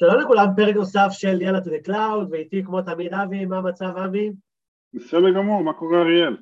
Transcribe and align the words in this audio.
שלום 0.00 0.20
לכולם, 0.20 0.46
פרק 0.56 0.76
נוסף 0.76 1.08
של 1.10 1.42
יאללה 1.42 1.58
to 1.58 1.62
the 1.62 1.88
cloud, 1.88 2.30
ואיתי 2.30 2.64
כמו 2.64 2.82
תמיד 2.82 3.14
אבי, 3.14 3.46
מה 3.46 3.58
המצב 3.58 3.96
אבי? 4.04 4.32
בסדר 4.94 5.30
גמור, 5.30 5.62
מה 5.62 5.72
קורה 5.72 6.00
אריאל? 6.00 6.36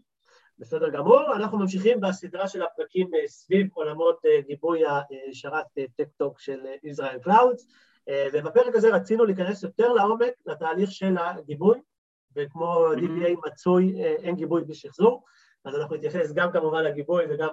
בסדר 0.58 0.88
גמור, 0.88 1.36
אנחנו 1.36 1.58
ממשיכים 1.58 2.00
בסדרה 2.00 2.48
של 2.48 2.62
הפרקים 2.62 3.10
אה, 3.14 3.28
סביב 3.28 3.66
עולמות 3.74 4.18
אה, 4.26 4.40
גיבוי 4.46 4.82
השרת 5.30 5.66
Tech 5.96 6.18
Talk 6.18 6.40
של 6.40 6.60
Israel 6.84 7.18
Clouds, 7.18 7.66
ובפרק 8.32 8.74
הזה 8.74 8.94
רצינו 8.94 9.24
להיכנס 9.24 9.62
יותר 9.62 9.92
לעומק 9.92 10.32
לתהליך 10.46 10.92
של 10.92 11.18
הגיבוי, 11.18 11.78
וכמו 12.36 12.92
DBA 12.92 13.46
מצוי, 13.46 14.02
אה, 14.04 14.14
אין 14.22 14.34
גיבוי 14.34 14.64
בלי 14.64 14.74
שחזור, 14.74 15.24
אז 15.64 15.74
אנחנו 15.74 15.96
נתייחס 15.96 16.32
גם 16.32 16.52
כמובן 16.52 16.84
לגיבוי 16.84 17.24
וגם 17.30 17.48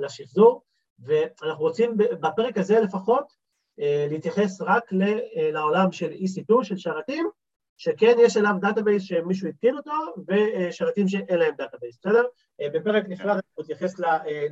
לשחזור, 0.00 0.62
ואנחנו 0.98 1.64
רוצים 1.64 1.96
בפרק 1.96 2.58
הזה 2.58 2.80
לפחות 2.80 3.24
אה, 3.24 3.43
להתייחס 3.78 4.60
רק 4.60 4.92
אה, 4.92 5.50
לעולם 5.52 5.92
של 5.92 6.10
EC2, 6.10 6.64
של 6.64 6.76
שרתים, 6.76 7.28
שכן 7.76 8.16
יש 8.18 8.36
אליו 8.36 8.54
database 8.60 9.02
שמישהו 9.02 9.48
התקין 9.48 9.76
אותו, 9.76 9.92
ושרתים 10.28 11.08
שאין 11.08 11.38
להם 11.38 11.54
database, 11.58 11.98
בסדר? 12.00 12.24
אה, 12.60 12.70
בפרק 12.70 13.04
נפרד 13.08 13.30
אני 13.30 13.40
מתייחס 13.58 14.00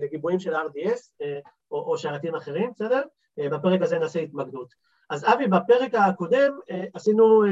לגיבויים 0.00 0.38
של 0.38 0.54
RDS 0.54 1.24
או, 1.70 1.76
או 1.76 1.98
שרתים 1.98 2.34
אחרים, 2.34 2.70
בסדר? 2.74 3.02
בפרק 3.38 3.82
הזה 3.82 3.98
נעשה 3.98 4.20
התמקדות. 4.20 4.74
אז 5.10 5.24
אבי, 5.24 5.46
בפרק 5.46 5.94
הקודם 5.94 6.58
עשינו 6.94 7.42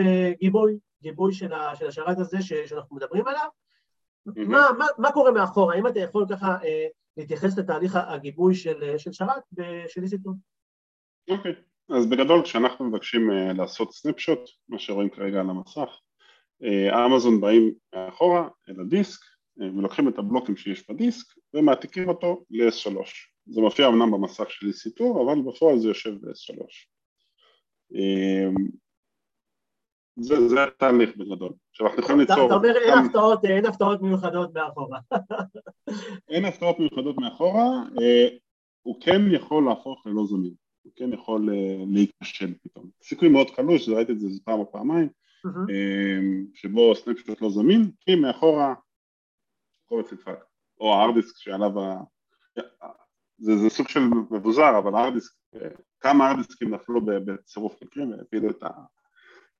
גיבוי, 0.41 0.78
גיבוי 1.02 1.33
של, 1.33 1.50
של 1.75 1.87
השרת 1.87 2.19
הזה 2.19 2.42
שאנחנו 2.42 2.97
מדברים 2.97 3.27
עליו. 3.27 3.48
Mm-hmm. 4.28 4.33
מה, 4.47 4.69
מה, 4.78 4.87
מה 4.98 5.12
קורה 5.12 5.30
מאחורה? 5.30 5.75
האם 5.75 5.87
אתה 5.87 6.00
יכול 6.00 6.27
ככה 6.30 6.59
להתייחס 7.16 7.59
לתהליך 7.59 7.97
הגיבוי 7.97 8.55
של, 8.55 8.98
של 8.98 9.12
שרת 9.12 9.42
של 9.89 10.02
EC2? 10.02 10.30
אוקיי, 11.29 11.52
okay. 11.52 11.70
אז 11.97 12.06
בגדול 12.06 12.42
כשאנחנו 12.42 12.84
מבקשים 12.84 13.30
uh, 13.30 13.56
לעשות 13.56 13.92
סנפשוט, 13.92 14.38
מה 14.69 14.78
שרואים 14.78 15.11
כרגע 15.11 15.41
על 15.41 15.50
המסך, 15.50 15.98
uh, 16.62 16.97
אמזון 17.06 17.41
באים 17.41 17.75
מאחורה 17.95 18.48
אל 18.69 18.81
הדיסק 18.81 19.20
uh, 19.20 19.62
ולוקחים 19.62 20.08
את 20.08 20.19
הבלוקים 20.19 20.56
שיש 20.56 20.91
בדיסק 20.91 21.27
ומעתיקים 21.55 22.08
אותו 22.08 22.45
ל-S3. 22.50 22.95
זה 23.47 23.61
מופיע 23.61 23.89
אמנם 23.89 24.11
במסך 24.11 24.50
של 24.50 24.67
EC2, 24.67 25.05
אבל 25.25 25.42
בפועל 25.42 25.78
זה 25.78 25.89
יושב 25.89 26.11
ב-S3. 26.11 26.64
זה, 30.17 30.48
זה 30.48 30.64
התהליך 30.64 31.17
בגדול. 31.17 31.52
עכשיו 31.70 31.86
אנחנו 31.86 32.02
יכולים 32.02 32.20
ליצור... 32.20 32.47
אתה 32.47 32.55
אומר 32.55 32.77
אין 32.77 32.98
הפתעות, 32.98 33.45
אין 33.45 33.67
הפתעות 33.67 34.02
מיוחדות 34.02 34.55
מאחורה. 34.55 34.98
אין 36.28 36.45
הפתעות 36.45 36.78
מיוחדות 36.78 37.19
מאחורה, 37.19 37.69
הוא 38.83 39.00
כן 39.00 39.20
יכול 39.33 39.64
להפוך 39.64 40.06
ללא 40.06 40.27
זמין. 40.27 40.55
הוא 40.83 40.92
כן 40.97 41.12
יכול 41.12 41.50
אה, 41.50 41.84
להיכשל 41.89 42.55
פתאום. 42.62 42.91
סיכוי 43.03 43.28
מאוד 43.28 43.50
קלוש, 43.50 43.89
ראיתי 43.89 44.12
את 44.12 44.20
זה 44.20 44.28
פעם 44.45 44.59
או 44.59 44.73
פעמיים, 44.73 45.09
אה, 45.47 46.19
שבו 46.55 46.95
סנפשוט 46.95 47.42
לא 47.42 47.50
זמין, 47.50 47.91
כי 48.00 48.14
מאחורה 48.14 48.75
קובץ 49.86 50.12
נדפק, 50.12 50.39
או 50.81 50.95
הארדיסק 50.95 51.36
שעליו 51.36 51.81
ה... 51.81 52.01
זה, 53.39 53.56
זה 53.56 53.70
סוג 53.70 53.89
של 53.89 54.01
מבוזר, 54.31 54.78
אבל 54.78 54.95
הארדיסק, 54.95 55.33
אה, 55.55 55.69
כמה 56.01 56.27
הארדיסקים 56.27 56.75
נפלו 56.75 57.01
בצירוף 57.05 57.83
מקרים 57.83 58.11
והפילו 58.11 58.51
את 58.51 58.62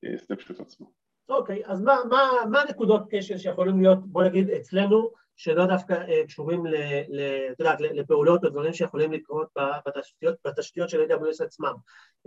ה 0.04 0.11
snapshot 0.11 0.60
עצמו. 0.60 0.91
אוקיי, 1.28 1.62
אז 1.66 1.82
מה, 1.82 1.96
מה, 2.10 2.30
מה 2.50 2.60
הנקודות 2.60 3.02
כשל 3.10 3.38
שיכולים 3.38 3.82
להיות, 3.82 4.06
בוא 4.06 4.24
נגיד, 4.24 4.50
אצלנו, 4.50 5.10
שלא 5.42 5.66
דווקא 5.66 5.92
אה, 5.92 6.27
קשורים 6.27 6.66
ל, 6.66 6.74
ל, 7.08 7.20
יודעת, 7.58 7.80
לפעולות 7.80 8.44
או 8.44 8.50
דברים 8.50 8.72
שיכולים 8.72 9.12
לקרות 9.12 9.48
בתשתיות, 9.86 10.34
בתשתיות 10.47 10.91
של 10.91 11.02
AWS 11.02 11.44
עצמם. 11.44 11.72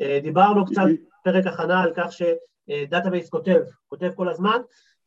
אה, 0.02 0.20
דיברנו 0.24 0.66
קצת 0.66 0.82
בפרק 1.22 1.46
הכנה 1.48 1.82
על 1.82 1.92
כך 1.96 2.08
ש 2.12 2.36
database 2.36 3.30
כותב, 3.30 3.60
כותב 3.88 4.12
כל 4.16 4.30
הזמן, 4.30 4.58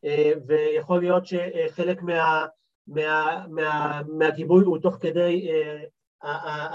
אה, 0.05 0.33
ויכול 0.47 1.01
להיות 1.01 1.23
שחלק 1.27 2.03
מה, 2.03 2.47
מה, 2.87 3.45
מה, 3.49 4.01
מהגיבוי 4.09 4.65
הוא 4.65 4.79
תוך 4.79 4.97
כדי 5.01 5.49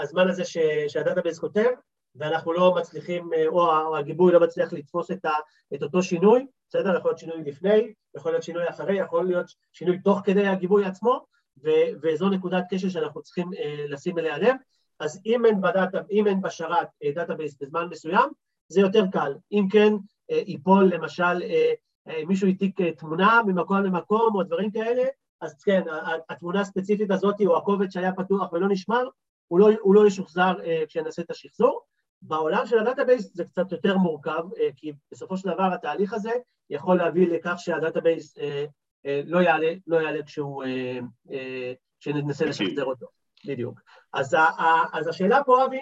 הזמן 0.00 0.28
הזה 0.28 0.42
שה 0.88 1.02
database 1.02 1.38
כותב, 1.38 1.68
ואנחנו 2.16 2.52
לא 2.52 2.74
מצליחים, 2.74 3.30
או 3.46 3.96
הגיבוי 3.96 4.32
לא 4.32 4.40
מצליח 4.40 4.72
לתפוס 4.72 5.10
את, 5.10 5.24
ה, 5.24 5.32
את 5.74 5.82
אותו 5.82 6.02
שינוי, 6.02 6.46
בסדר? 6.68 6.96
יכול 6.96 7.10
להיות 7.10 7.18
שינוי 7.18 7.42
לפני, 7.44 7.92
יכול 8.16 8.32
להיות 8.32 8.42
שינוי 8.42 8.68
אחרי, 8.68 8.98
יכול 8.98 9.26
להיות 9.26 9.46
שינוי 9.72 9.98
תוך 9.98 10.20
כדי 10.24 10.46
הגיבוי 10.46 10.84
עצמו, 10.84 11.24
ו- 11.64 11.90
וזו 12.02 12.28
נקודת 12.28 12.64
כשל 12.70 12.88
שאנחנו 12.88 13.22
צריכים 13.22 13.48
uh, 13.52 13.56
לשים 13.88 14.18
אליה 14.18 14.38
לב. 14.38 14.54
אז 15.00 15.20
אם 15.26 15.44
אין, 15.44 15.60
ב 15.60 15.67
data, 15.67 16.00
אם 16.10 16.26
אין 16.26 16.40
בשרת 16.42 16.88
database 17.14 17.54
uh, 17.54 17.56
בזמן 17.60 17.88
מסוים, 17.90 18.30
זה 18.68 18.80
יותר 18.80 19.04
קל. 19.12 19.34
אם 19.52 19.66
כן, 19.70 19.92
uh, 19.94 20.34
ייפול 20.34 20.94
למשל, 20.94 21.22
uh, 21.42 22.10
uh, 22.10 22.26
מישהו 22.26 22.48
העתיק 22.48 22.80
uh, 22.80 22.84
תמונה 22.98 23.40
ממקום 23.46 23.76
למקום 23.76 24.34
או 24.34 24.42
דברים 24.42 24.70
כאלה, 24.70 25.04
אז 25.40 25.62
כן, 25.62 25.82
התמונה 26.30 26.60
הספציפית 26.60 27.10
הזאת 27.10 27.34
או 27.46 27.56
הקובץ 27.56 27.92
שהיה 27.92 28.12
פתוח 28.12 28.52
ולא 28.52 28.68
נשמר, 28.68 29.08
הוא 29.48 29.60
לא, 29.60 29.68
הוא 29.80 29.94
לא 29.94 30.06
ישוחזר 30.06 30.52
uh, 30.58 30.86
כשנעשה 30.88 31.22
את 31.22 31.30
השחזור. 31.30 31.80
בעולם 32.22 32.66
של 32.66 32.78
ה 32.78 32.84
database 32.84 33.34
זה 33.34 33.44
קצת 33.44 33.72
יותר 33.72 33.96
מורכב, 33.96 34.42
uh, 34.52 34.58
כי 34.76 34.92
בסופו 35.12 35.36
של 35.36 35.48
דבר 35.48 35.74
התהליך 35.74 36.12
הזה 36.12 36.32
יכול 36.72 36.96
להביא 36.96 37.28
לכך 37.28 37.54
שה 37.58 37.80
database 37.80 38.38
אה, 38.38 38.64
אה, 39.06 39.20
לא 39.26 39.38
יעלה, 39.38 39.72
לא 39.86 39.96
יעלה 39.96 40.22
כשהוא, 40.22 40.64
אה, 40.64 41.72
כשננסה 42.00 42.44
לשחזר 42.44 42.84
אותו, 42.84 43.06
בדיוק. 43.46 43.80
אז, 44.12 44.36
אז 44.92 45.08
השאלה 45.08 45.44
פה, 45.44 45.64
אבי, 45.64 45.80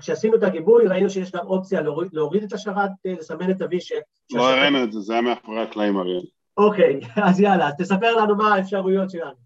כשעשינו 0.00 0.36
את 0.36 0.42
הגיבוי 0.42 0.86
ראינו 0.86 1.10
שיש 1.10 1.32
גם 1.32 1.46
אופציה 1.46 1.80
להוריד, 1.80 2.08
להוריד 2.12 2.42
את 2.42 2.52
השרת, 2.52 2.90
לסמן 3.04 3.50
את 3.50 3.62
ה-V 3.62 3.80
ש... 3.80 3.92
לא 4.32 4.50
הראינו 4.50 4.84
את 4.84 4.92
זה, 4.92 5.00
זה 5.00 5.12
היה 5.12 5.22
מאחורי 5.22 5.62
הקלעים 5.62 5.96
אריאל. 5.96 6.24
אוקיי, 6.56 7.00
אז 7.28 7.40
יאללה, 7.40 7.70
תספר 7.78 8.16
לנו 8.16 8.36
מה 8.36 8.54
האפשרויות 8.54 9.10
שלנו. 9.10 9.36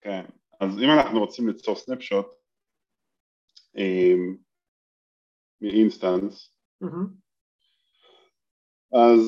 כן, 0.00 0.24
אז 0.60 0.78
אם 0.78 0.90
אנחנו 0.90 1.20
רוצים 1.20 1.48
ליצור 1.48 1.76
סנפשוט 1.76 2.26
מאינסטנס, 5.60 6.56
mm-hmm. 6.84 7.26
אז 8.92 9.20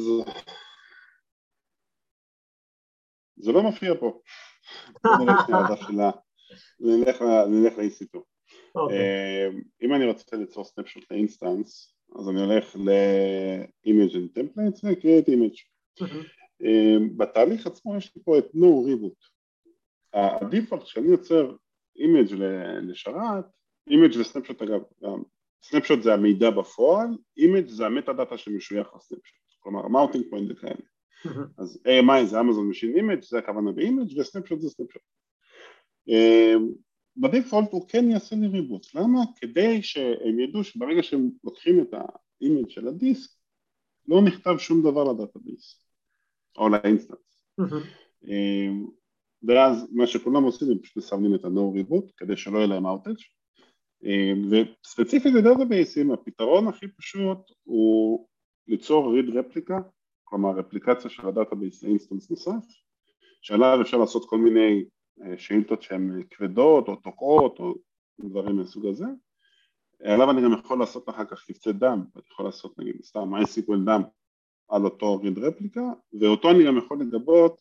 זה 3.37 3.53
לא 3.53 3.63
מופיע 3.63 3.95
פה. 4.01 4.21
נלך 7.49 7.77
ל-EC2. 7.79 8.19
אוקיי. 8.75 8.99
אה, 8.99 9.49
אם 9.83 9.95
אני 9.95 10.07
רוצה 10.07 10.37
ליצור 10.37 10.65
snapshot 10.65 11.05
ל 11.11 11.19
instance, 11.19 11.95
אז 12.19 12.29
אני 12.29 12.41
הולך 12.41 12.77
ל-image 12.77 14.15
and 14.15 14.39
templates 14.39 14.85
ו-create 14.85 15.29
image. 15.29 15.59
אה, 16.63 16.97
בתהליך 17.17 17.67
עצמו 17.67 17.97
יש 17.97 18.17
לי 18.17 18.23
פה 18.23 18.39
את 18.39 18.45
no 18.55 18.89
reboot. 18.89 19.29
ה 20.13 20.22
default 20.22 20.83
כשאני 20.83 21.09
יוצר 21.09 21.57
image 21.99 22.35
לשרת, 22.83 23.45
image 23.91 24.21
ו 24.21 24.25
snapshot 24.25 24.63
אגב, 24.63 24.81
snapshot 25.63 26.03
זה 26.03 26.15
המידע 26.15 26.51
בפועל, 26.51 27.09
image 27.41 27.69
זה 27.69 27.87
ה 27.87 28.13
metadata 28.13 28.39
שמשוייך 28.39 28.89
ל 28.97 29.01
snapshot. 29.01 29.39
כלומר 29.59 29.89
mounting 29.89 30.25
point 30.31 30.51
וכאלה. 30.51 30.81
אז 31.59 31.83
AMI 31.87 32.25
זה 32.25 32.41
Amazon 32.41 32.69
Machine 32.69 32.97
Image 32.97 33.23
זה 33.23 33.39
הכוונה 33.39 33.73
ב 33.73 33.81
image 33.81 34.19
ו 34.19 34.24
snapshot 34.24 34.61
זה 34.61 34.71
snapshot. 34.71 35.03
אמ, 36.09 36.69
ב 37.17 37.23
default 37.23 37.69
הוא 37.73 37.89
כן 37.89 38.11
יעשה 38.11 38.37
לי 38.37 38.47
reboot, 38.47 38.95
למה? 38.95 39.21
כדי 39.37 39.83
שהם 39.83 40.41
ידעו 40.41 40.65
שברגע 40.65 41.03
שהם 41.03 41.31
לוקחים 41.45 41.81
את 41.81 41.95
ה 41.95 42.07
image 42.07 42.69
של 42.69 42.89
הדיסק 42.89 43.31
לא 44.09 44.23
נכתב 44.23 44.55
שום 44.59 44.83
דבר 44.83 45.05
ל 45.05 45.14
database 45.14 45.85
או 46.59 46.69
ל 46.69 46.76
instance. 46.76 47.45
אמ, 48.25 48.87
ואז 49.43 49.89
מה 49.93 50.07
שכולם 50.07 50.43
עושים 50.43 50.71
הם 50.71 50.79
פשוט 50.79 50.97
מסמנים 50.97 51.35
את 51.35 51.45
ה-No 51.45 51.81
reboot 51.81 52.13
כדי 52.17 52.37
שלא 52.37 52.59
יהיה 52.59 52.67
להם 52.67 52.87
outage 52.87 53.38
וספציפית 54.51 55.35
לדאטאבייסים 55.35 56.11
הפתרון 56.11 56.69
הכי 56.69 56.89
פשוט 56.89 57.39
הוא 57.65 58.27
ליצור 58.69 59.15
read 59.15 59.39
replica, 59.39 59.79
כלומר 60.25 60.51
רפליקציה 60.51 61.11
של 61.11 61.29
ה 61.29 61.35
database 61.35 61.83
ל 61.83 61.88
instance 61.88 62.31
נוסף, 62.31 62.67
שעליו 63.43 63.79
אפשר 63.83 63.97
לעשות 63.97 64.29
כל 64.29 64.39
מיני 64.39 64.85
אה, 65.23 65.39
שאילתות 65.39 65.83
שהן 65.83 66.23
כבדות 66.31 66.89
או 66.89 66.97
תוקעות 66.97 67.59
או 67.61 67.75
דברים 68.21 68.57
מהסוג 68.57 68.87
הזה, 68.87 69.07
עליו 70.05 70.31
אני 70.31 70.43
גם 70.43 70.53
יכול 70.53 70.79
לעשות 70.79 71.09
אחר 71.09 71.25
כך 71.25 71.45
קבצי 71.47 71.73
dump, 71.73 72.05
אני 72.17 72.25
יכול 72.33 72.47
לעשות 72.47 72.79
נגיד 72.79 72.97
סתם 73.05 73.35
MySQL 73.35 73.87
dump 73.87 74.03
על 74.69 74.85
אותו 74.85 75.21
read 75.23 75.41
replica, 75.41 75.83
ואותו 76.21 76.51
אני 76.51 76.67
גם 76.67 76.79
יכול 76.79 77.01
לגבות 77.01 77.61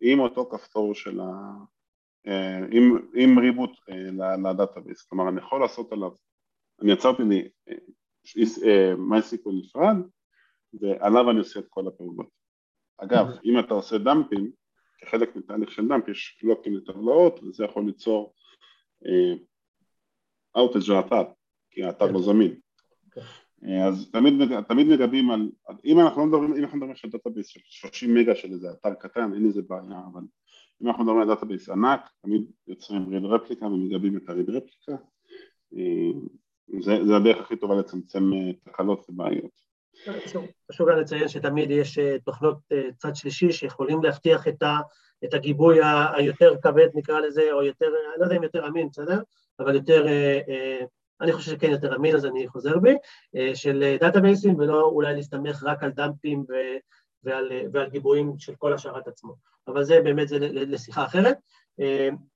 עם 0.00 0.20
אותו 0.20 0.48
כפתור 0.50 0.94
של 0.94 1.20
ה... 1.20 1.24
אה, 2.26 2.58
עם, 2.70 3.08
עם 3.14 3.38
reboot 3.38 3.70
אה, 3.90 4.50
ל 4.50 4.55
database, 4.55 5.02
כלומר 5.02 5.28
אני 5.28 5.38
יכול 5.38 5.60
לעשות 5.60 5.92
עליו, 5.92 6.10
אני 6.82 6.92
יצרתי 6.92 7.22
לי 7.22 7.48
MySQL 9.10 9.52
נפרד 9.60 9.96
ועליו 10.80 11.30
אני 11.30 11.38
עושה 11.38 11.60
את 11.60 11.66
כל 11.68 11.88
הפעולות. 11.88 12.28
אגב, 12.98 13.26
אם 13.44 13.58
אתה 13.58 13.74
עושה 13.74 13.98
דאמפים, 13.98 14.50
כחלק 14.98 15.36
מתהליך 15.36 15.70
של 15.70 15.88
dump 15.88 16.08
יש 16.08 16.40
לוקים 16.42 16.76
לטבלאות 16.76 17.42
וזה 17.42 17.64
יכול 17.64 17.86
ליצור 17.86 18.34
outage 20.56 20.90
לאתר, 20.90 21.24
כי 21.70 21.84
האתר 21.84 22.06
לא 22.06 22.22
זמין. 22.22 22.60
אז 23.86 24.10
תמיד, 24.12 24.34
תמיד 24.68 24.86
מגבים 24.86 25.30
על, 25.30 25.50
אם 25.84 26.00
אנחנו 26.00 26.20
לא 26.20 26.26
מדברים, 26.26 26.54
אם 26.54 26.64
אנחנו 26.64 26.78
מדברים 26.78 26.94
על 27.04 27.10
database 27.10 27.46
של 27.46 27.60
30 27.64 28.14
מגה 28.14 28.34
של 28.34 28.52
איזה 28.52 28.70
אתר 28.70 28.94
קטן, 28.94 29.34
אין 29.34 29.46
איזה 29.46 29.62
בעיה, 29.62 30.00
אבל 30.12 30.22
אם 30.82 30.88
אנחנו 30.88 31.04
מדברים 31.04 31.20
על 31.20 31.28
database 31.28 31.68
ענק, 31.68 32.00
תמיד 32.22 32.42
יוצרים 32.66 33.08
read 33.08 33.24
replica 33.24 33.66
ומגבים 33.66 34.16
את 34.16 34.28
ה 34.28 34.32
read 34.32 34.50
replica, 34.50 34.92
זה, 36.80 37.04
זה 37.06 37.16
הדרך 37.16 37.38
הכי 37.40 37.56
טובה 37.56 37.74
לצמצם 37.74 38.30
תקלות 38.64 39.06
ובעיות. 39.08 39.68
חשוב 40.72 40.90
גם 40.90 40.98
לציין 40.98 41.28
שתמיד 41.28 41.70
יש 41.70 41.98
אה, 41.98 42.16
תוכנות 42.24 42.58
אה, 42.72 42.82
צד 42.96 43.14
שלישי 43.16 43.52
שיכולים 43.52 44.02
להבטיח 44.02 44.48
את, 44.48 44.62
ה, 44.62 44.78
את 45.24 45.34
הגיבוי 45.34 45.78
היותר 46.16 46.54
כבד 46.62 46.88
נקרא 46.94 47.20
לזה, 47.20 47.52
או 47.52 47.62
יותר, 47.62 47.86
אני 47.86 48.20
לא 48.20 48.24
יודע 48.24 48.36
אם 48.36 48.42
יותר 48.42 48.66
אמין, 48.68 48.88
בסדר? 48.88 49.20
אבל 49.60 49.74
יותר, 49.74 50.08
אה, 50.08 50.78
אני 51.20 51.32
חושב 51.32 51.50
שכן 51.50 51.70
יותר 51.70 51.96
אמין, 51.96 52.16
אז 52.16 52.26
אני 52.26 52.48
חוזר 52.48 52.78
בי, 52.78 52.94
של 53.54 53.96
דאטאבייסים, 54.00 54.58
ולא 54.58 54.82
אולי 54.82 55.14
להסתמך 55.14 55.64
רק 55.64 55.82
על 55.82 55.90
דאמפים 55.90 56.44
ו, 56.48 56.54
ועל, 57.28 57.52
ועל 57.72 57.90
גיבויים 57.90 58.38
של 58.38 58.54
כל 58.54 58.72
השרת 58.72 59.08
עצמו. 59.08 59.34
אבל 59.68 59.84
זה 59.84 60.00
באמת, 60.04 60.28
זה 60.28 60.38
לשיחה 60.40 61.04
אחרת. 61.04 61.36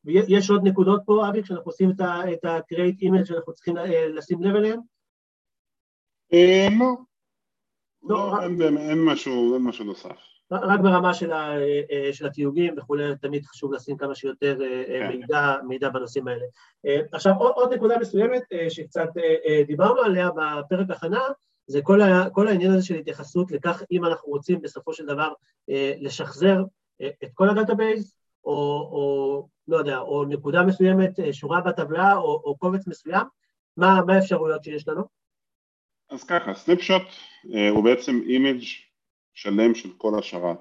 יש 0.05 0.50
עוד 0.50 0.61
נקודות 0.65 1.03
פה, 1.06 1.29
אבי, 1.29 1.43
כשאנחנו 1.43 1.71
עושים 1.71 1.91
את 1.91 2.44
ה-create 2.44 3.03
image 3.03 3.25
שאנחנו 3.25 3.53
צריכים 3.53 3.77
לשים 4.15 4.43
לב 4.43 4.56
אליהן? 4.56 4.81
לא. 6.79 6.97
לא, 8.03 8.33
לא 8.33 8.43
אין, 8.43 9.05
משהו, 9.05 9.55
אין 9.55 9.62
משהו 9.62 9.85
נוסף. 9.85 10.17
רק 10.53 10.81
ברמה 10.81 11.15
של, 11.15 11.33
ה, 11.33 11.56
אה, 11.91 12.12
של 12.12 12.27
התיוגים 12.27 12.75
וכולי, 12.79 13.17
תמיד 13.21 13.44
חשוב 13.44 13.73
לשים 13.73 13.97
כמה 13.97 14.15
שיותר 14.15 14.59
אה, 14.62 14.85
כן. 14.87 15.09
מידע, 15.09 15.56
מידע 15.69 15.89
בנושאים 15.89 16.29
האלה. 16.29 16.44
אה, 16.87 17.00
עכשיו, 17.12 17.33
עוד, 17.39 17.53
עוד 17.55 17.73
נקודה 17.73 17.99
מסוימת 17.99 18.43
שקצת 18.69 19.09
דיברנו 19.67 20.00
עליה 20.00 20.31
בפרק 20.37 20.91
הכנה, 20.91 21.21
זה 21.67 21.81
כל, 21.82 22.00
ה, 22.00 22.31
כל 22.31 22.49
העניין 22.49 22.73
הזה 22.73 22.87
של 22.87 22.94
התייחסות 22.94 23.50
לכך 23.50 23.82
אם 23.91 24.05
אנחנו 24.05 24.29
רוצים 24.29 24.61
בסופו 24.62 24.93
של 24.93 25.06
דבר 25.06 25.32
לשחזר 26.00 26.62
את 27.03 27.31
כל 27.35 27.49
ה 27.49 27.55
database, 27.55 28.17
או, 28.44 28.53
או 28.93 29.49
לא 29.69 29.76
יודע, 29.76 29.99
או 29.99 30.25
נקודה 30.25 30.62
מסוימת, 30.62 31.11
שורה 31.32 31.61
בטבלה, 31.61 32.17
או, 32.17 32.43
או 32.44 32.56
קובץ 32.56 32.87
מסוים, 32.87 33.26
מה, 33.76 34.00
מה 34.06 34.14
האפשרויות 34.14 34.64
שיש 34.64 34.88
לנו? 34.88 35.03
אז 36.11 36.25
ככה, 36.25 36.55
snapshot 36.55 37.03
אה, 37.55 37.69
הוא 37.69 37.85
בעצם 37.85 38.20
image 38.27 38.62
שלם 39.35 39.75
של 39.75 39.88
כל 39.99 40.19
השרת. 40.19 40.58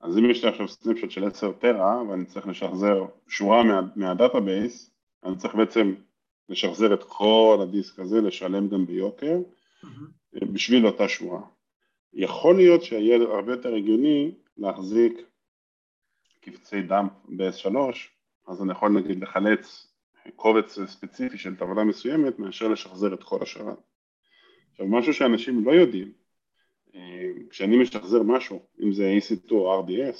אז 0.00 0.18
אם 0.18 0.30
יש 0.30 0.44
לי 0.44 0.50
עכשיו 0.50 0.68
snapshot 0.68 1.10
של 1.10 1.24
10 1.24 1.52
טרה 1.52 2.02
ואני 2.08 2.24
צריך 2.24 2.46
לשחזר 2.46 3.04
שורה 3.28 3.62
מה, 3.62 3.80
מה 3.96 4.13
database, 4.13 4.90
אני 5.24 5.36
צריך 5.36 5.54
בעצם 5.54 5.94
לשחזר 6.48 6.94
את 6.94 7.04
כל 7.08 7.58
הדיסק 7.62 7.98
הזה, 7.98 8.20
לשלם 8.20 8.68
גם 8.68 8.86
ביוקר, 8.86 9.38
mm-hmm. 9.84 10.44
בשביל 10.52 10.86
אותה 10.86 11.08
שורה. 11.08 11.40
יכול 12.12 12.56
להיות 12.56 12.82
שיהיה 12.82 13.16
הרבה 13.16 13.52
יותר 13.52 13.74
הגיוני 13.74 14.34
להחזיק 14.56 15.12
קבצי 16.40 16.82
דאמפ 16.82 17.12
ב-S3, 17.28 17.76
אז 18.46 18.62
אני 18.62 18.72
יכול 18.72 18.90
נגיד 18.90 19.22
לחלץ 19.22 19.94
קובץ 20.36 20.78
ספציפי 20.86 21.38
של 21.38 21.56
טבלה 21.56 21.84
מסוימת 21.84 22.38
מאשר 22.38 22.68
לשחזר 22.68 23.14
את 23.14 23.22
כל 23.22 23.42
השרת. 23.42 23.78
עכשיו 24.70 24.86
משהו 24.86 25.14
שאנשים 25.14 25.64
לא 25.64 25.72
יודעים, 25.72 26.12
אה, 26.94 27.30
כשאני 27.50 27.76
משחזר 27.76 28.22
משהו, 28.22 28.62
אם 28.82 28.92
זה 28.92 29.14
EC2 29.18 29.50
או 29.50 29.82
RDS, 29.82 30.16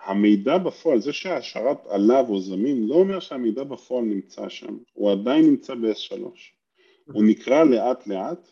המידע 0.00 0.58
בפועל, 0.58 1.00
זה 1.00 1.12
שהשרת 1.12 1.86
עליו 1.86 2.24
או 2.28 2.40
זמין, 2.40 2.86
לא 2.86 2.94
אומר 2.94 3.20
שהמידע 3.20 3.64
בפועל 3.64 4.04
נמצא 4.04 4.48
שם, 4.48 4.78
הוא 4.92 5.12
עדיין 5.12 5.46
נמצא 5.46 5.74
ב-S3. 5.74 6.20
הוא 7.12 7.24
נקרא 7.24 7.64
לאט 7.64 8.06
לאט 8.06 8.48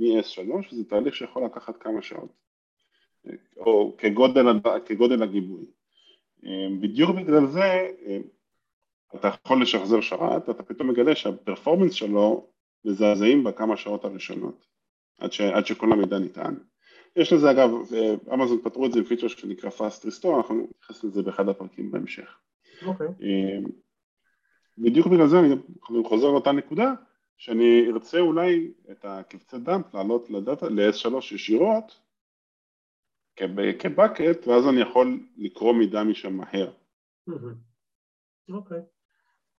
מ-S3, 0.00 0.72
וזה 0.72 0.84
תהליך 0.84 1.14
שיכול 1.14 1.44
לקחת 1.44 1.76
כמה 1.76 2.02
שעות, 2.02 2.32
או 3.56 3.94
כגודל, 3.98 4.46
כגודל 4.86 5.22
הגיבוי. 5.22 5.64
אה, 6.46 6.68
בדיוק 6.80 7.10
בגלל 7.10 7.46
זה 7.46 7.90
אה, 8.06 8.18
אתה 9.14 9.28
יכול 9.28 9.62
לשחזר 9.62 10.00
שרת, 10.00 10.50
אתה 10.50 10.62
פתאום 10.62 10.88
מגלה 10.88 11.14
שהפרפורמנס 11.14 11.92
שלו 11.92 12.46
מזעזעים 12.84 13.44
בכמה 13.44 13.76
שעות 13.76 14.04
הראשונות, 14.04 14.66
עד, 15.18 15.32
ש, 15.32 15.40
עד 15.40 15.66
שכל 15.66 15.92
המידע 15.92 16.18
נטען. 16.18 16.54
יש 17.16 17.32
לזה 17.32 17.50
אגב, 17.50 17.70
אה, 17.94 18.34
אמזון 18.34 18.58
פתרו 18.64 18.86
את 18.86 18.92
זה 18.92 18.98
עם 18.98 19.04
פיצ'ר 19.04 19.28
שנקרא 19.28 19.70
Fast 19.70 20.06
Restore, 20.06 20.36
אנחנו 20.36 20.54
נתייחס 20.54 21.04
לזה 21.04 21.22
באחד 21.22 21.48
הפרקים 21.48 21.90
בהמשך. 21.90 22.38
אוקיי. 22.86 23.06
Okay. 23.06 23.10
אה, 23.22 23.70
בדיוק 24.78 25.06
בגלל 25.06 25.26
זה 25.26 25.38
אני 25.40 25.54
חוזר 26.04 26.26
לאותה 26.26 26.52
נקודה, 26.52 26.92
שאני 27.40 27.90
ארצה 27.92 28.18
אולי 28.18 28.72
את 28.90 29.04
הקבצי 29.04 29.58
דאמפ 29.58 29.94
לעלות 29.94 30.30
לדאטה, 30.30 30.68
ל-S3 30.68 31.16
ישירות 31.34 32.00
כבקט, 33.78 34.46
ואז 34.46 34.68
אני 34.68 34.80
יכול 34.80 35.20
לקרוא 35.36 35.72
מידע 35.72 36.02
משם 36.02 36.32
מהר. 36.32 36.72
אוקיי. 37.28 38.78
Okay. 38.78 38.82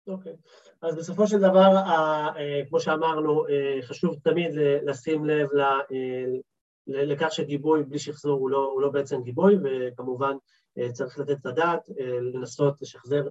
אוקיי. 0.06 0.36
אז 0.82 0.96
בסופו 0.96 1.26
של 1.26 1.38
דבר, 1.38 1.76
אה, 1.76 2.62
כמו 2.68 2.80
שאמרנו, 2.80 3.48
אה, 3.48 3.82
חשוב 3.82 4.16
תמיד 4.22 4.50
לשים 4.86 5.24
לב 5.24 5.48
אה, 5.60 6.24
לכך 6.86 7.32
שגיבוי 7.32 7.82
בלי 7.82 7.98
שחזור 7.98 8.40
הוא 8.40 8.50
לא, 8.50 8.70
הוא 8.74 8.82
לא 8.82 8.88
בעצם 8.90 9.22
גיבוי, 9.22 9.54
וכמובן 9.64 10.36
צריך 10.92 11.18
לתת 11.18 11.36
את 11.40 11.46
הדעת, 11.46 11.80
לנסות 12.34 12.82
לשחזר, 12.82 13.22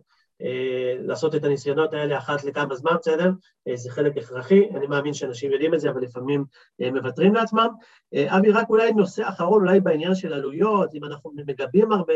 לעשות 1.00 1.36
את 1.36 1.44
הניסיונות 1.44 1.94
האלה 1.94 2.18
אחת 2.18 2.44
לכמה 2.44 2.76
זמן, 2.76 2.92
בסדר? 3.00 3.32
זה 3.74 3.92
חלק 3.92 4.18
הכרחי, 4.18 4.70
אני 4.76 4.88
מאמין 4.88 5.14
שאנשים 5.14 5.52
יודעים 5.52 5.74
את 5.74 5.80
זה, 5.80 5.90
אבל 5.90 6.02
לפעמים 6.02 6.46
מוותרים 6.80 7.34
לעצמם. 7.34 7.68
אבי, 8.28 8.52
רק 8.52 8.70
אולי 8.70 8.92
נושא 8.92 9.30
אחרון, 9.30 9.62
אולי 9.62 9.80
בעניין 9.80 10.16
של 10.16 10.34
עלויות, 10.34 10.96
אם 10.96 11.04
אנחנו 11.04 11.32
מגבים 11.48 11.92
הרבה, 11.92 12.14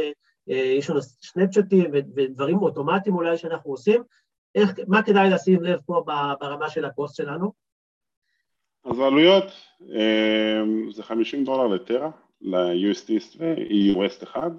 יש 0.47 0.89
לנו 0.89 1.01
סנפצ'טים 1.01 1.91
ודברים 2.15 2.57
אוטומטיים 2.57 3.15
אולי 3.15 3.37
שאנחנו 3.37 3.71
עושים, 3.71 4.03
איך, 4.55 4.73
מה 4.87 5.03
כדאי 5.03 5.29
לשים 5.29 5.63
לב 5.63 5.79
פה 5.85 6.03
ברמה 6.39 6.69
של 6.69 6.85
הקוסט 6.85 7.15
שלנו? 7.15 7.51
אז 8.85 8.99
העלויות 8.99 9.43
אה, 9.95 10.61
זה 10.91 11.03
50 11.03 11.43
דולר 11.43 11.67
לטרה, 11.67 12.09
ל-UST 12.41 13.37
ו-EU 13.39 13.97
West 13.97 14.23
1, 14.23 14.51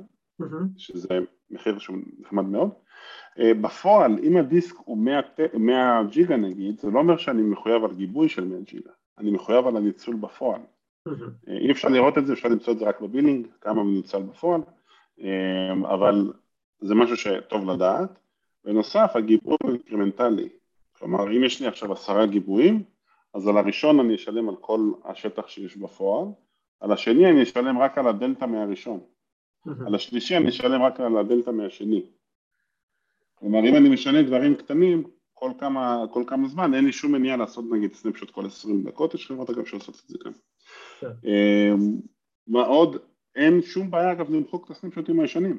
שזה 0.77 1.09
מחיר 1.55 1.79
שהוא 1.79 1.97
נחמד 2.19 2.45
מאוד. 2.45 2.71
אה, 3.39 3.55
בפועל, 3.55 4.19
אם 4.23 4.37
הדיסק 4.37 4.75
הוא 4.85 4.99
100, 4.99 5.21
100 5.55 6.03
ג'יגה 6.11 6.37
נגיד, 6.37 6.79
זה 6.81 6.91
לא 6.91 6.99
אומר 6.99 7.17
שאני 7.17 7.43
מחויב 7.43 7.85
על 7.85 7.95
גיבוי 7.95 8.29
של 8.29 8.45
100 8.45 8.61
ג'יגה, 8.61 8.91
אני 9.19 9.31
מחויב 9.31 9.67
על 9.67 9.77
הניצול 9.77 10.17
בפועל. 10.17 10.61
אה, 11.49 11.59
אי 11.59 11.73
אפשר 11.73 11.89
לראות 11.89 12.19
את 12.19 12.27
זה, 12.27 12.33
אפשר 12.33 12.49
למצוא 12.49 12.73
את 12.73 12.79
זה 12.79 12.85
רק 12.85 13.01
ב 13.01 13.06
billing, 13.06 13.47
כמה 13.61 13.85
מנוצל 13.85 14.23
בפועל, 14.23 14.61
אבל 15.85 16.33
זה 16.81 16.95
משהו 16.95 17.17
שטוב 17.17 17.71
לדעת. 17.71 18.19
בנוסף 18.65 19.13
הגיבוי 19.15 19.57
הוא 19.63 19.71
אינקרמנטלי, 19.71 20.49
כלומר 20.99 21.37
אם 21.37 21.45
יש 21.45 21.61
לי 21.61 21.67
עכשיו 21.67 21.93
עשרה 21.93 22.27
גיבויים, 22.27 22.83
אז 23.35 23.49
על 23.49 23.57
הראשון 23.57 24.01
אני 24.01 24.15
אשלם 24.15 24.49
על 24.49 24.57
כל 24.57 24.93
השטח 25.05 25.49
שיש 25.49 25.77
בפועל, 25.77 26.29
על 26.81 26.93
השני 26.93 27.31
אני 27.31 27.43
אשלם 27.43 27.79
רק 27.79 27.99
על 27.99 28.09
הדלתא 28.09 28.45
מהראשון, 28.45 29.01
על 29.87 29.95
השלישי 29.95 30.37
אני 30.37 30.49
אשלם 30.49 30.83
רק 30.83 31.01
על 31.01 31.17
הדלתא 31.17 31.51
מהשני. 31.51 32.03
כלומר 33.35 33.59
אם 33.69 33.77
אני 33.77 33.89
משנה 33.89 34.23
דברים 34.23 34.55
קטנים 34.55 35.05
כל 35.35 35.51
כמה, 35.59 36.05
כל 36.11 36.25
כמה 36.27 36.49
זמן, 36.49 36.75
אין 36.75 36.85
לי 36.85 36.93
שום 36.93 37.13
מניעה 37.13 37.37
לעשות 37.37 37.65
נגיד 37.71 37.95
snapshot 37.95 38.31
כל 38.31 38.47
עשרים 38.47 38.83
דקות, 38.83 39.15
יש 39.15 39.27
חברות 39.27 39.51
אגב 39.51 39.65
שעושות 39.65 40.03
את 40.05 40.09
זה 40.09 40.19
כאן. 40.23 40.33
כן. 41.01 41.07
אמ, 41.29 42.01
מה 42.47 42.63
עוד? 42.63 42.97
אין 43.37 43.63
שום 43.63 43.91
בעיה 43.91 44.13
אגב 44.13 44.31
למחוק 44.31 44.65
את 44.65 44.71
הסנפשוטים 44.71 45.21
הישנים. 45.21 45.59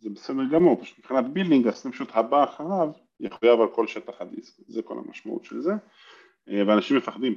זה 0.00 0.10
בסדר 0.10 0.42
גמור, 0.52 0.80
פשוט 0.82 0.98
מבחינת 0.98 1.24
billing 1.32 1.66
ה 1.66 1.71
snapshot 1.71 2.08
הבא 2.12 2.44
אחריו 2.44 2.88
יחויב 3.20 3.60
על 3.60 3.68
כל 3.68 3.86
שטח 3.86 4.20
הדיסק, 4.20 4.62
זה 4.68 4.82
כל 4.82 4.98
המשמעות 4.98 5.44
של 5.44 5.60
זה, 5.60 5.72
אה, 6.48 6.62
ואנשים 6.66 6.96
מפחדים. 6.96 7.34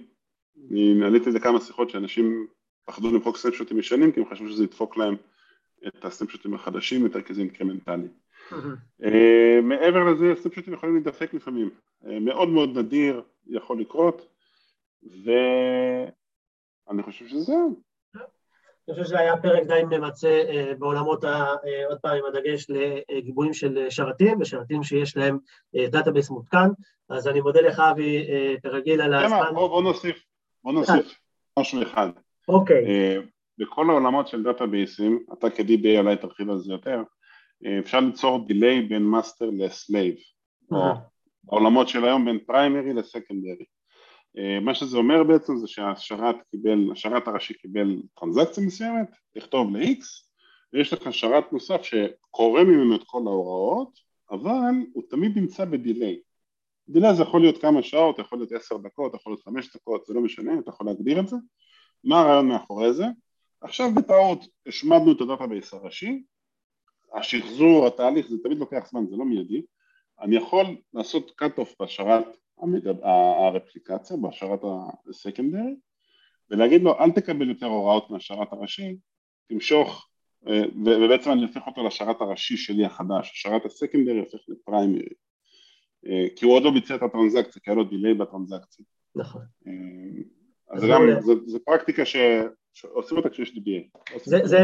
אני 0.71 0.93
נעליתי 0.93 1.29
לכמה 1.29 1.59
שיחות 1.59 1.89
שאנשים 1.89 2.47
פחדו 2.85 3.11
למחוק 3.11 3.37
סנפשוטים 3.37 3.79
ישנים 3.79 4.11
כי 4.11 4.19
הם 4.19 4.25
חשבו 4.29 4.49
שזה 4.49 4.63
ידפוק 4.63 4.97
להם 4.97 5.15
את 5.87 6.05
הסנפשוטים 6.05 6.53
החדשים 6.53 7.03
יותר 7.03 7.21
כי 7.21 7.33
זה 7.33 7.41
אינקרמנטלי. 7.41 8.07
אה, 9.03 9.59
מעבר 9.63 10.03
לזה 10.03 10.41
סנפשוטים 10.41 10.73
יכולים 10.73 10.95
להידפק 10.95 11.33
לפעמים, 11.33 11.69
אה, 12.07 12.19
מאוד 12.19 12.49
מאוד 12.49 12.77
נדיר 12.77 13.21
יכול 13.47 13.79
לקרות, 13.79 14.27
ואני 15.03 16.11
חושב 17.03 17.27
שזהו. 17.27 17.81
אני 18.15 18.93
חושב 18.95 19.05
שזה 19.05 19.19
היה 19.19 19.37
פרק 19.37 19.67
די 19.67 19.81
ממצה 19.97 20.43
אה, 20.49 20.73
בעולמות, 20.79 21.23
ה, 21.23 21.45
עוד 21.89 21.99
פעם 22.01 22.17
עם 22.17 22.25
הדגש 22.25 22.67
לגיבויים 23.09 23.53
של 23.53 23.89
שרתים 23.89 24.41
ושרתים 24.41 24.83
שיש 24.83 25.17
להם 25.17 25.37
database 25.75 26.29
מותקן, 26.29 26.69
אז 27.09 27.27
אני 27.27 27.41
מודה 27.41 27.61
לך 27.61 27.79
אבי 27.79 28.27
כרגיל 28.63 29.01
על 29.01 29.13
הזמן. 29.13 29.45
בוא, 29.53 29.67
בוא 29.67 29.83
נוסיף, 29.83 30.25
בוא 30.63 30.73
נוסיף 30.73 31.19
משהו 31.59 31.81
אחד. 31.81 32.09
אוקיי. 32.47 32.85
בכל 33.57 33.89
העולמות 33.89 34.27
של 34.27 34.43
דאטאבייסים, 34.43 35.23
אתה 35.33 35.49
כ-DBA 35.49 35.99
אולי 35.99 36.17
תרחיב 36.17 36.49
על 36.49 36.57
זה 36.57 36.73
יותר, 36.73 37.03
אפשר 37.79 37.99
ליצור 37.99 38.47
delay 38.47 38.81
בין 38.81 39.03
master 39.03 39.49
ל 39.57 39.65
slave, 39.65 40.15
או 40.71 40.77
בעולמות 41.43 41.87
של 41.89 42.05
היום 42.05 42.25
בין 42.25 42.39
primary 42.47 42.93
ל 42.93 43.00
secondary. 43.00 43.65
מה 44.61 44.75
שזה 44.75 44.97
אומר 44.97 45.23
בעצם 45.23 45.57
זה 45.57 45.67
שהשרת 45.67 46.35
קיבל, 46.51 46.91
השרת 46.91 47.27
הראשי 47.27 47.53
קיבל 47.53 48.01
טרנזקציה 48.19 48.65
מסוימת, 48.65 49.07
לכתוב 49.35 49.75
ל-X, 49.75 50.03
ויש 50.73 50.93
לך 50.93 51.13
שרת 51.13 51.53
נוסף 51.53 51.81
שקורא 51.83 52.63
ממנו 52.63 52.95
את 52.95 53.03
כל 53.05 53.21
ההוראות, 53.25 53.99
אבל 54.31 54.71
הוא 54.93 55.03
תמיד 55.09 55.37
נמצא 55.37 55.65
ב 55.65 55.73
delay. 55.73 56.19
delay 56.89 57.15
זה 57.15 57.23
יכול 57.23 57.41
להיות 57.41 57.57
כמה 57.57 57.83
שעות, 57.83 58.19
יכול 58.19 58.39
להיות 58.39 58.51
עשר 58.51 58.77
דקות, 58.77 59.15
יכול 59.15 59.31
להיות 59.31 59.43
חמש 59.43 59.75
דקות, 59.75 60.05
זה 60.05 60.13
לא 60.13 60.21
משנה, 60.21 60.59
אתה 60.59 60.69
יכול 60.69 60.87
להגדיר 60.87 61.19
את 61.19 61.27
זה. 61.27 61.35
מה 62.03 62.21
הרעיון 62.21 62.47
מאחורי 62.47 62.93
זה? 62.93 63.05
עכשיו 63.61 63.91
בטעות 63.95 64.45
השמדנו 64.67 65.11
את 65.11 65.21
ה 65.21 65.27
database 65.27 65.73
הראשי, 65.73 66.23
השחזור, 67.13 67.87
התהליך, 67.87 68.27
זה 68.27 68.35
תמיד 68.43 68.57
לוקח 68.57 68.87
זמן, 68.89 69.07
זה 69.09 69.15
לא 69.15 69.25
מיידי, 69.25 69.61
אני 70.21 70.35
יכול 70.35 70.65
לעשות 70.93 71.31
cut 71.41 71.59
off 71.59 71.85
בשרת 71.85 72.25
הרפליקציה, 73.03 74.17
בשרת 74.17 74.59
הסקנדרי, 75.09 75.75
ולהגיד 76.49 76.81
לו 76.81 76.99
אל 76.99 77.11
תקבל 77.11 77.49
יותר 77.49 77.65
הוראות 77.65 78.09
מהשרת 78.09 78.53
הראשי, 78.53 78.97
תמשוך, 79.47 80.09
אה, 80.47 80.61
ובעצם 80.85 81.31
אני 81.31 81.41
הופך 81.41 81.67
אותו 81.67 81.87
לשרת 81.87 82.21
הראשי 82.21 82.57
שלי 82.57 82.85
החדש, 82.85 83.31
השרת 83.31 83.65
הסקנדרי 83.65 84.19
הופך 84.19 84.39
לפריימרי, 84.47 85.09
אה, 86.05 86.25
כי 86.35 86.45
הוא 86.45 86.53
עוד 86.53 86.63
לא 86.63 86.71
ביצע 86.71 86.95
את 86.95 87.03
הטרנזקציה, 87.03 87.61
כי 87.61 87.69
היה 87.69 87.77
לו 87.77 87.83
דיליי 87.83 88.13
בטרנזקציה. 88.13 88.85
נכון. 89.15 89.41
אז 90.69 90.81
זה 90.81 90.87
גם, 90.87 91.01
זו 91.45 91.59
פרקטיקה 91.65 92.05
ש... 92.05 92.15
עושים 92.83 93.17
אותה 93.17 93.29
כשיש 93.29 93.49
DBA. 93.55 93.99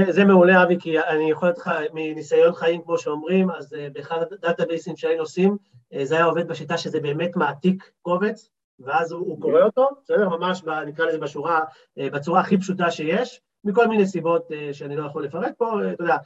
זה, 0.10 0.26
מעולה 0.26 0.64
אבי, 0.64 0.80
כי 0.80 1.00
אני 1.00 1.32
יכול 1.32 1.50
לתת 1.50 1.58
לך 1.58 1.72
מניסיון 1.94 2.54
חיים 2.54 2.82
כמו 2.82 2.98
שאומרים, 2.98 3.50
אז 3.50 3.74
אה, 3.74 3.88
באחד 3.94 4.18
הדאטאבייסים 4.32 4.96
שהיינו 4.96 5.22
עושים, 5.22 5.58
אה, 5.94 6.06
זה 6.06 6.16
היה 6.16 6.26
עובד 6.26 6.48
בשיטה 6.48 6.78
שזה 6.78 7.00
באמת 7.00 7.36
מעתיק 7.36 7.92
קובץ, 8.02 8.50
ואז 8.80 9.12
הוא, 9.12 9.42
קורא 9.42 9.62
אותו, 9.62 9.90
בסדר? 10.04 10.30
ממש 10.30 10.64
נקרא 10.88 11.06
לזה 11.06 11.18
בשורה, 11.18 11.62
אה, 12.00 12.10
בצורה 12.10 12.42
הכי 12.42 12.58
פשוטה 12.58 12.92
שיש, 12.92 13.42
מכל 13.64 13.88
מיני 13.88 14.08
סיבות 14.08 14.48
שאני 14.72 14.96
לא 14.96 15.06
יכול 15.06 15.24
לפרט 15.24 15.54
פה, 15.58 15.72
אתה 15.94 16.04
יודע, 16.04 16.18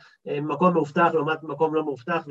מקום 0.41 0.74
מאובטח 0.74 1.10
לעומת 1.13 1.43
מקום 1.43 1.75
לא 1.75 1.84
מאובטח 1.84 2.25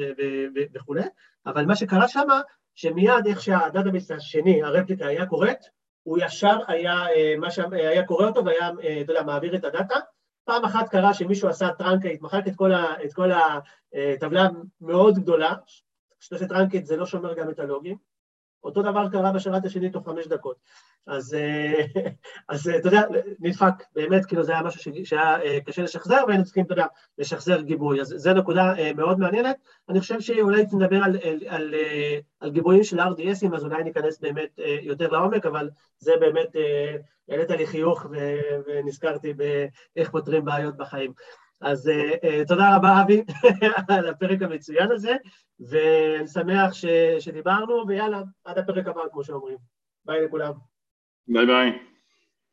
וכולי, 0.74 1.02
אבל 1.46 1.64
מה 1.64 1.76
שקרה 1.76 2.08
שם, 2.08 2.28
שמיד 2.74 3.26
איך 3.26 3.42
שה 3.42 3.61
database 3.61 4.11
השני, 4.10 4.62
ה 4.62 4.68
replica 4.68 5.06
היה 5.06 5.26
קוראת, 5.26 5.58
הוא 6.06 6.18
ישר 6.20 6.58
היה, 6.66 7.06
אה, 7.08 7.34
מה 7.38 7.50
שהיה 7.50 8.06
קורא 8.06 8.26
אותו 8.26 8.44
והיה, 8.44 8.70
אה, 8.82 9.00
אתה 9.00 9.12
יודע, 9.12 9.22
מעביר 9.22 9.56
את 9.56 9.64
ה 9.64 9.69
data. 9.69 9.94
פעם 10.44 10.64
אחת 10.64 10.88
קרה 10.88 11.14
שמישהו 11.14 11.48
עשה 11.48 11.68
truncate, 11.78 12.20
מחק 12.20 12.42
את 13.04 13.12
כל, 13.14 13.30
הטבלה 13.32 14.42
אה, 14.42 14.48
מאוד 14.80 15.18
גדולה, 15.18 15.54
כשאתה 16.20 16.34
עושה 16.34 16.48
truncate 16.49 16.87
זה 16.86 16.96
לא 16.96 17.06
שומר 17.06 17.34
גם 17.34 17.50
את 17.50 17.58
הלוגים, 17.58 17.96
אותו 18.66 18.82
דבר 18.82 19.08
קרה 19.08 19.32
בשרת 19.32 19.64
השני 19.64 19.90
תוך 19.90 20.04
חמש 20.08 20.26
דקות. 20.26 20.56
אז, 21.06 21.35
אה, 21.35 21.85
אז 22.49 22.68
אה, 22.68 22.76
אתה 22.76 22.88
יודע, 22.88 23.02
נדפק, 23.40 23.75
באמת, 23.94 24.26
כאילו 24.26 24.42
זה 24.42 24.52
היה 24.52 24.62
משהו 24.62 24.92
שהיה 25.04 25.42
אה, 25.42 25.58
קשה 25.66 25.82
לשחזר, 25.82 26.25
והיינו 26.26 26.44
צריכים, 26.44 26.64
אתה 26.64 26.73
יודע, 26.73 26.87
לשחזר 27.18 27.61
גיבוי. 27.61 28.00
אז 28.00 28.14
זו 28.16 28.35
נקודה 28.35 28.75
מאוד 28.96 29.18
מעניינת. 29.18 29.56
אני 29.88 30.00
חושב 30.00 30.20
שאולי 30.20 30.64
נדבר 30.73 30.96
על, 30.96 31.16
על, 31.25 31.38
על, 31.46 31.75
על 32.40 32.50
גיבויים 32.50 32.85
של 32.85 33.00
RDSים, 33.00 33.56
אז 33.56 33.64
אולי 33.64 33.85
ניכנס 33.85 34.20
באמת 34.20 34.58
יותר 34.82 35.08
לעומק, 35.08 35.46
אבל 35.46 35.70
זה 35.99 36.12
באמת, 36.20 36.49
העלית 37.28 37.50
לי 37.50 37.66
חיוך 37.66 38.06
ונזכרתי 38.66 39.35
באיך 39.94 40.11
פותרים 40.11 40.44
בעיות 40.44 40.76
בחיים. 40.76 41.12
אז 41.60 41.88
אה, 41.88 42.25
אה, 42.25 42.49
תודה 42.48 42.76
רבה 42.76 43.02
אבי 43.02 43.22
על 43.88 44.08
הפרק 44.08 44.42
המצוין 44.42 44.92
הזה, 44.92 45.16
ואני 45.60 46.28
שמח 46.28 46.72
ש, 46.72 46.84
שדיברנו, 47.18 47.84
ויאללה, 47.88 48.22
עד 48.44 48.58
הפרק 48.58 48.86
הבא 48.86 49.00
כמו 49.12 49.25
שאומרים. 49.25 49.56
ביי 50.04 50.25
לכולם. 50.25 50.52
ביי 51.28 51.46
ביי. 51.46 51.95